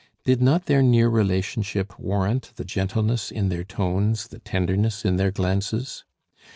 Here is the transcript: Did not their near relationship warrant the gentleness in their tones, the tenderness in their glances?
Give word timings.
Did 0.25 0.41
not 0.41 0.65
their 0.65 0.81
near 0.81 1.09
relationship 1.09 1.99
warrant 1.99 2.53
the 2.55 2.65
gentleness 2.65 3.29
in 3.29 3.49
their 3.49 3.63
tones, 3.63 4.29
the 4.29 4.39
tenderness 4.39 5.05
in 5.05 5.17
their 5.17 5.29
glances? 5.29 6.05